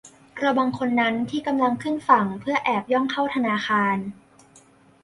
[0.43, 3.97] ระวังคนนั้นที่กำลังขึ้นฝั่งเพื่อแอบย่องเข้าธนาคาร